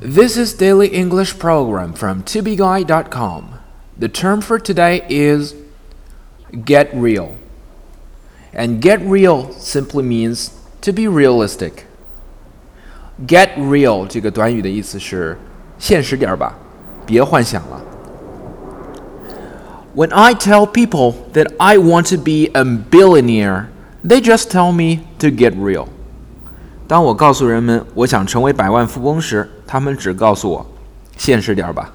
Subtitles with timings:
[0.00, 3.54] This is Daily English Program from tobeguide.com.
[3.98, 5.54] The term for today is
[6.64, 7.36] get real.
[8.52, 10.52] And get real simply means
[10.82, 11.86] to be realistic.
[13.26, 15.38] Get real 这个短语的意思是
[15.78, 16.58] 现实点儿吧，
[17.06, 17.80] 别幻想了。
[19.94, 23.68] When I tell people that I want to be a billionaire,
[24.04, 25.88] they just tell me to get real.
[26.88, 30.66] 当我告诉人们我想成为百万富翁时，他们只告诉我
[31.16, 31.92] 现实点儿吧。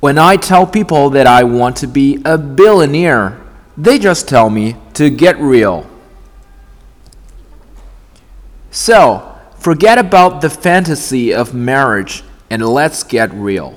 [0.00, 3.32] When I tell people that I want to be a billionaire,
[3.80, 5.84] they just tell me to get real.
[8.70, 9.22] So,
[9.58, 12.20] forget about the fantasy of marriage
[12.50, 13.74] and let's get real.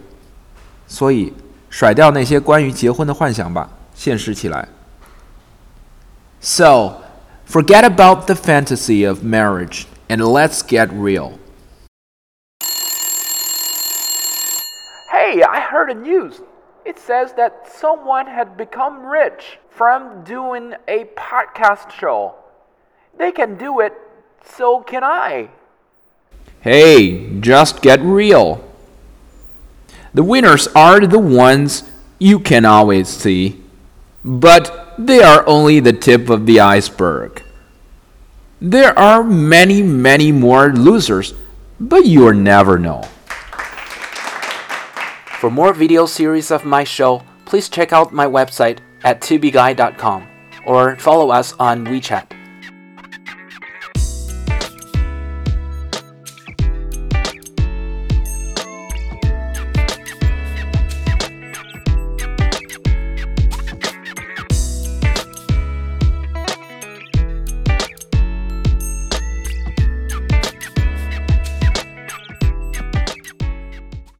[0.87, 1.33] 所以，
[1.69, 4.67] 甩掉那些关于结婚的幻想吧，现实起来。
[6.41, 6.95] So,
[7.44, 11.38] forget about the fantasy of marriage and let's get real.
[15.10, 16.40] Hey, I heard the news.
[16.84, 22.34] It says that someone had become rich from doing a podcast show.
[23.16, 23.94] They can do it,
[24.44, 25.48] so can I.
[26.60, 28.62] Hey, just get real.
[30.12, 33.63] The winners are the ones you can always see,
[34.24, 37.42] but they are only the tip of the iceberg.
[38.60, 41.34] There are many, many more losers,
[41.78, 43.02] but you'll never know.
[45.40, 50.26] For more video series of my show, please check out my website at tubeguy.com
[50.64, 52.43] or follow us on WeChat.